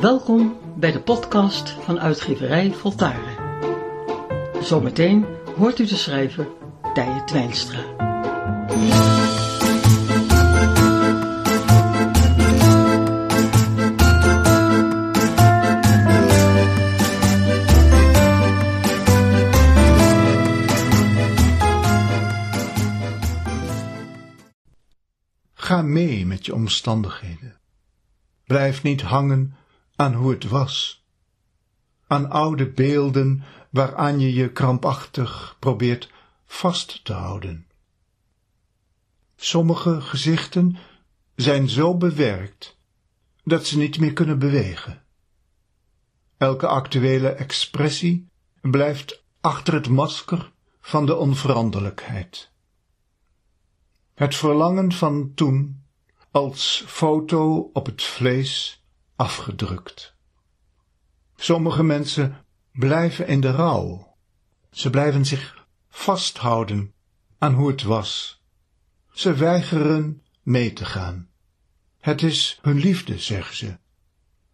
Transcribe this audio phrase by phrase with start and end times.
[0.00, 3.36] Welkom bij de podcast van uitgeverij Voltaren.
[4.62, 5.26] Zometeen
[5.56, 6.48] hoort u de schrijver
[6.94, 7.84] Tije Twijnstra.
[25.54, 27.60] Ga mee met je omstandigheden.
[28.44, 29.54] Blijf niet hangen
[30.00, 31.04] aan hoe het was.
[32.06, 36.10] Aan oude beelden waaraan je je krampachtig probeert
[36.46, 37.66] vast te houden.
[39.36, 40.76] Sommige gezichten
[41.34, 42.78] zijn zo bewerkt
[43.44, 45.02] dat ze niet meer kunnen bewegen.
[46.36, 48.28] Elke actuele expressie
[48.60, 52.50] blijft achter het masker van de onveranderlijkheid.
[54.14, 55.82] Het verlangen van toen
[56.30, 58.79] als foto op het vlees
[59.20, 60.14] afgedrukt.
[61.36, 64.16] Sommige mensen blijven in de rouw.
[64.70, 66.94] Ze blijven zich vasthouden
[67.38, 68.42] aan hoe het was.
[69.12, 71.28] Ze weigeren mee te gaan.
[71.98, 73.78] Het is hun liefde, zeggen ze.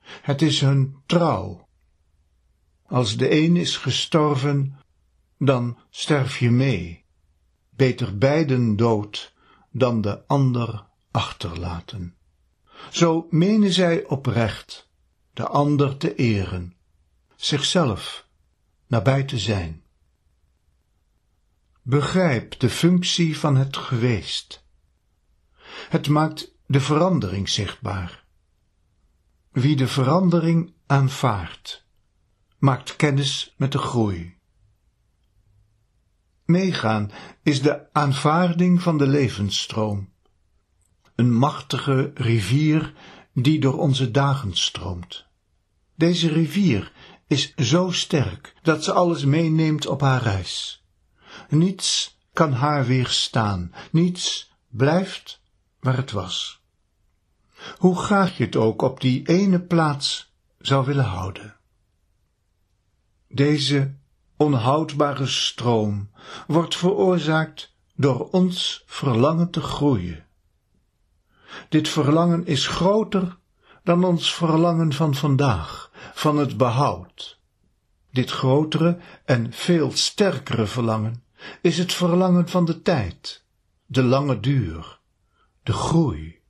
[0.00, 1.68] Het is hun trouw.
[2.86, 4.78] Als de een is gestorven,
[5.38, 7.04] dan sterf je mee.
[7.70, 9.34] Beter beiden dood
[9.70, 12.16] dan de ander achterlaten.
[12.90, 14.88] Zo menen zij oprecht
[15.32, 16.76] de ander te eren,
[17.36, 18.26] zichzelf
[18.86, 19.82] nabij te zijn.
[21.82, 24.64] Begrijp de functie van het geweest.
[25.88, 28.24] Het maakt de verandering zichtbaar.
[29.50, 31.86] Wie de verandering aanvaardt,
[32.58, 34.36] maakt kennis met de groei.
[36.44, 37.10] Meegaan
[37.42, 40.12] is de aanvaarding van de levensstroom,
[41.14, 42.92] een machtige rivier
[43.32, 45.26] die door onze dagen stroomt.
[45.94, 46.92] Deze rivier
[47.26, 50.84] is zo sterk dat ze alles meeneemt op haar reis.
[51.48, 55.40] Niets kan haar weerstaan, niets blijft
[55.80, 56.62] waar het was.
[57.78, 61.56] Hoe graag je het ook op die ene plaats zou willen houden.
[63.28, 63.94] Deze
[64.36, 66.10] onhoudbare stroom
[66.46, 70.23] wordt veroorzaakt door ons verlangen te groeien.
[71.68, 73.36] Dit verlangen is groter
[73.82, 77.38] dan ons verlangen van vandaag, van het behoud.
[78.10, 81.24] Dit grotere en veel sterkere verlangen
[81.60, 83.44] is het verlangen van de tijd,
[83.86, 85.00] de lange duur,
[85.62, 86.40] de groei.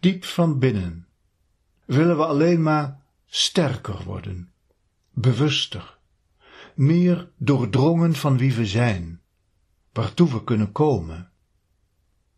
[0.00, 1.06] Diep van binnen
[1.84, 4.52] willen we alleen maar sterker worden,
[5.10, 5.98] bewuster,
[6.74, 9.20] meer doordrongen van wie we zijn,
[9.92, 11.30] waartoe we kunnen komen.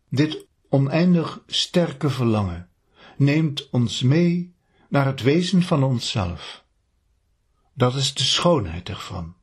[0.09, 2.69] Dit oneindig sterke verlangen
[3.17, 4.55] neemt ons mee
[4.89, 6.63] naar het wezen van onszelf.
[7.73, 9.35] Dat is de schoonheid ervan.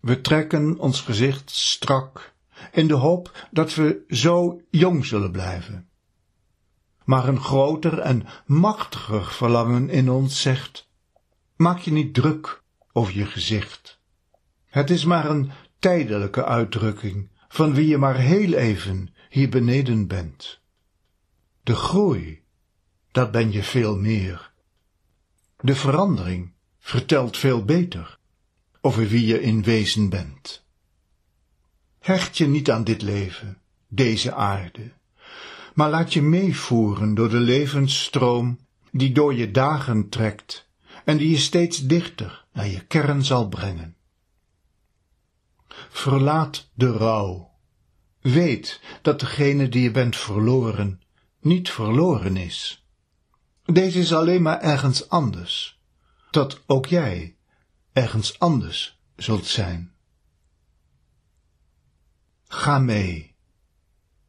[0.00, 2.34] We trekken ons gezicht strak
[2.72, 5.88] in de hoop dat we zo jong zullen blijven.
[7.04, 10.88] Maar een groter en machtiger verlangen in ons zegt,
[11.56, 14.00] maak je niet druk over je gezicht.
[14.66, 20.60] Het is maar een tijdelijke uitdrukking van wie je maar heel even hier beneden bent.
[21.62, 22.42] De groei,
[23.12, 24.52] dat ben je veel meer.
[25.60, 28.18] De verandering vertelt veel beter
[28.80, 30.64] over wie je in wezen bent.
[31.98, 34.92] Hecht je niet aan dit leven, deze aarde,
[35.74, 38.58] maar laat je meevoeren door de levensstroom
[38.90, 40.68] die door je dagen trekt
[41.04, 43.96] en die je steeds dichter naar je kern zal brengen.
[45.88, 47.47] Verlaat de rouw.
[48.20, 51.00] Weet dat degene die je bent verloren
[51.40, 52.86] niet verloren is.
[53.64, 55.80] Deze is alleen maar ergens anders,
[56.30, 57.36] dat ook jij
[57.92, 59.92] ergens anders zult zijn.
[62.48, 63.34] Ga mee.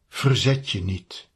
[0.07, 1.30] Verzet je niet.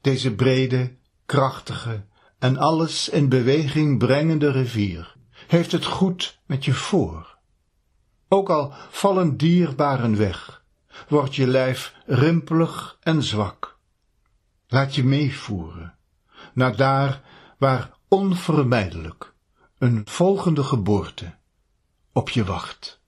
[0.00, 2.04] Deze brede, krachtige
[2.38, 5.14] en alles in beweging brengende rivier
[5.46, 7.38] heeft het goed met je voor.
[8.28, 10.64] Ook al vallen dierbaren weg,
[11.08, 13.78] wordt je lijf rimpelig en zwak.
[14.66, 15.94] Laat je meevoeren
[16.52, 17.22] naar daar
[17.58, 19.34] waar onvermijdelijk
[19.78, 21.34] een volgende geboorte
[22.12, 23.00] op je wacht.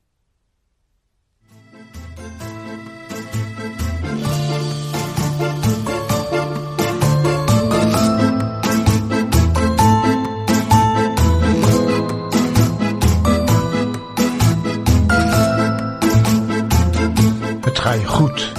[17.79, 18.53] Het ga je goed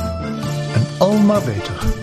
[0.74, 1.99] en al maar beter.